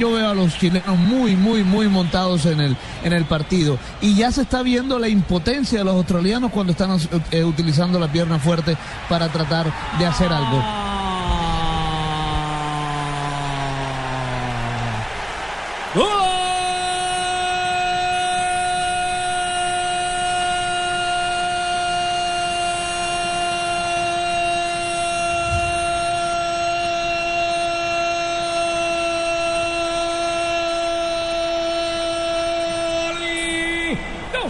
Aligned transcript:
yo 0.00 0.12
veo 0.12 0.30
a 0.30 0.34
los 0.34 0.58
chilenos 0.58 0.96
muy, 0.96 1.36
muy, 1.36 1.62
muy 1.62 1.86
montados 1.86 2.46
en 2.46 2.60
el, 2.60 2.76
en 3.04 3.12
el 3.12 3.26
partido. 3.26 3.78
Y 4.00 4.14
ya 4.14 4.32
se 4.32 4.42
está 4.42 4.62
viendo 4.62 4.98
la 4.98 5.08
impotencia 5.08 5.78
de 5.78 5.84
los 5.84 5.94
australianos 5.94 6.50
cuando 6.50 6.72
están 6.72 6.98
eh, 7.30 7.44
utilizando 7.44 8.00
la 8.00 8.10
pierna 8.10 8.38
fuerte 8.38 8.76
para 9.10 9.28
tratar 9.28 9.70
de 9.98 10.06
hacer 10.06 10.32
algo. 10.32 10.64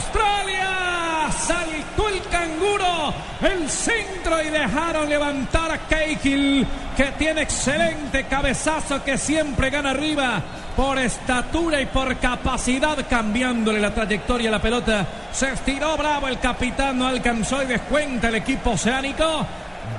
Australia. 0.00 1.30
Saltó 1.30 2.09
el 2.09 2.22
canguro, 2.28 3.14
el 3.42 3.68
centro 3.68 4.42
y 4.42 4.48
dejaron 4.48 5.09
levantar 5.09 5.70
a 5.70 5.78
Cahill, 5.78 6.66
que 6.96 7.04
tiene 7.18 7.42
excelente 7.42 8.24
cabezazo, 8.24 9.02
que 9.04 9.18
siempre 9.18 9.70
gana 9.70 9.90
arriba 9.90 10.42
por 10.76 10.98
estatura 10.98 11.80
y 11.80 11.86
por 11.86 12.16
capacidad, 12.16 12.96
cambiándole 13.09 13.80
la 13.80 13.92
trayectoria 13.92 14.48
a 14.48 14.52
la 14.52 14.62
pelota. 14.62 15.06
Se 15.32 15.52
estiró 15.52 15.96
bravo 15.96 16.28
el 16.28 16.38
capitán, 16.38 16.98
no 16.98 17.06
alcanzó 17.06 17.62
y 17.62 17.66
descuenta 17.66 18.28
el 18.28 18.37
equipo 18.37 18.70
oceánico. 18.70 19.46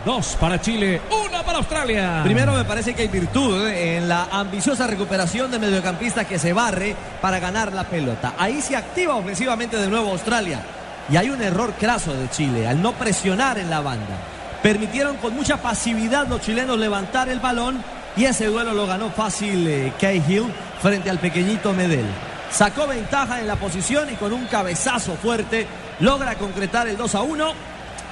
Dos 0.05 0.35
para 0.39 0.59
Chile, 0.59 0.99
uno 1.11 1.43
para 1.43 1.59
Australia. 1.59 2.21
Primero 2.23 2.53
me 2.53 2.65
parece 2.65 2.93
que 2.93 3.03
hay 3.03 3.07
virtud 3.07 3.67
¿eh? 3.67 3.97
en 3.97 4.09
la 4.09 4.29
ambiciosa 4.31 4.87
recuperación 4.87 5.51
de 5.51 5.59
mediocampista 5.59 6.25
que 6.25 6.39
se 6.39 6.53
barre 6.53 6.95
para 7.21 7.39
ganar 7.39 7.71
la 7.71 7.83
pelota. 7.83 8.33
Ahí 8.37 8.61
se 8.61 8.75
activa 8.75 9.15
ofensivamente 9.15 9.77
de 9.77 9.87
nuevo 9.87 10.09
Australia. 10.09 10.61
Y 11.09 11.17
hay 11.17 11.29
un 11.29 11.41
error 11.41 11.73
craso 11.79 12.13
de 12.13 12.29
Chile 12.29 12.67
al 12.67 12.81
no 12.81 12.93
presionar 12.93 13.59
en 13.59 13.69
la 13.69 13.81
banda. 13.81 14.17
Permitieron 14.63 15.17
con 15.17 15.35
mucha 15.35 15.57
pasividad 15.57 16.27
los 16.27 16.41
chilenos 16.41 16.79
levantar 16.79 17.29
el 17.29 17.39
balón 17.39 17.83
y 18.15 18.25
ese 18.25 18.47
duelo 18.47 18.73
lo 18.73 18.87
ganó 18.87 19.09
fácil 19.09 19.67
eh, 19.67 19.93
Cahill 19.99 20.51
frente 20.81 21.09
al 21.09 21.19
pequeñito 21.19 21.73
Medel. 21.73 22.05
Sacó 22.51 22.87
ventaja 22.87 23.39
en 23.39 23.47
la 23.47 23.55
posición 23.55 24.09
y 24.11 24.15
con 24.15 24.33
un 24.33 24.45
cabezazo 24.45 25.13
fuerte 25.15 25.67
logra 25.99 26.35
concretar 26.35 26.87
el 26.87 26.97
2 26.97 27.15
a 27.15 27.21
1 27.21 27.53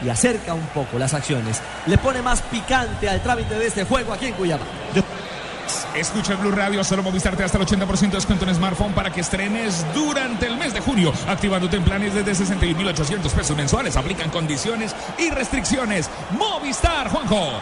y 0.04 0.10
acerca 0.10 0.54
un 0.54 0.66
poco 0.68 0.98
las 0.98 1.14
acciones. 1.14 1.62
Le 1.86 1.98
pone 1.98 2.22
más 2.22 2.42
picante 2.44 3.10
al 3.10 3.22
trámite 3.22 3.58
de 3.58 3.68
este 3.68 3.84
juego 3.86 4.14
aquí 4.14 4.28
en 4.28 4.34
Cuyaba. 4.34 4.64
Escucha 5.96 6.36
Blue 6.36 6.52
Radio, 6.52 6.84
solo 6.84 7.04
Movistar 7.04 7.40
hasta 7.42 7.58
el 7.58 7.66
80% 7.66 8.00
de 8.00 8.08
descuento 8.08 8.46
en 8.48 8.56
smartphone 8.56 8.94
para 8.94 9.12
que 9.12 9.22
estrenes 9.22 9.86
durante 9.94 10.48
el 10.48 10.58
mes 10.58 10.74
de 10.74 10.82
junio, 10.82 11.14
activándote 11.28 11.78
en 11.78 11.84
planes 11.84 12.14
desde 12.14 12.46
61.800 12.46 13.32
pesos 13.32 13.58
mensuales. 13.58 13.98
Aplican 13.98 14.30
condiciones 14.30 14.96
y 15.18 15.30
restricciones. 15.30 16.10
Movistar, 16.32 17.10
Juanjo. 17.10 17.60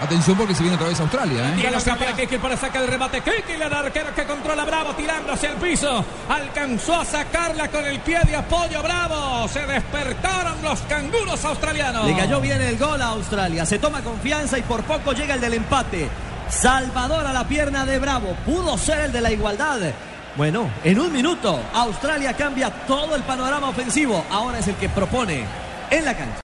Atención 0.00 0.36
porque 0.36 0.54
se 0.54 0.62
viene 0.62 0.76
otra 0.76 0.88
vez 0.88 0.98
Australia. 0.98 1.50
¿eh? 1.50 1.56
Llega 1.56 1.78
para 1.96 2.16
Kiki 2.16 2.38
para 2.38 2.56
sacar 2.56 2.82
el 2.82 2.88
remate. 2.88 3.20
Kiki, 3.20 3.52
el 3.52 3.62
arquero 3.62 4.14
que 4.14 4.24
controla 4.24 4.64
Bravo 4.64 4.94
tirando 4.94 5.32
hacia 5.32 5.50
el 5.50 5.56
piso. 5.56 6.02
Alcanzó 6.28 7.00
a 7.00 7.04
sacarla 7.04 7.68
con 7.68 7.84
el 7.84 8.00
pie 8.00 8.18
de 8.26 8.34
apoyo 8.34 8.82
Bravo. 8.82 9.46
Se 9.48 9.66
despertaron 9.66 10.62
los 10.62 10.80
canguros 10.82 11.44
australianos. 11.44 12.06
Le 12.06 12.16
cayó 12.16 12.40
bien 12.40 12.62
el 12.62 12.78
gol 12.78 13.02
a 13.02 13.08
Australia. 13.08 13.66
Se 13.66 13.78
toma 13.78 14.00
confianza 14.00 14.58
y 14.58 14.62
por 14.62 14.82
poco 14.84 15.12
llega 15.12 15.34
el 15.34 15.40
del 15.40 15.54
empate. 15.54 16.08
Salvador 16.48 17.26
a 17.26 17.32
la 17.34 17.46
pierna 17.46 17.84
de 17.84 17.98
Bravo. 17.98 18.34
Pudo 18.46 18.78
ser 18.78 19.00
el 19.00 19.12
de 19.12 19.20
la 19.20 19.30
igualdad. 19.30 19.80
Bueno, 20.36 20.70
en 20.82 20.98
un 20.98 21.12
minuto 21.12 21.60
Australia 21.74 22.32
cambia 22.34 22.70
todo 22.86 23.16
el 23.16 23.22
panorama 23.22 23.68
ofensivo. 23.68 24.24
Ahora 24.30 24.60
es 24.60 24.68
el 24.68 24.76
que 24.76 24.88
propone 24.88 25.44
en 25.90 26.04
la 26.04 26.16
cancha. 26.16 26.38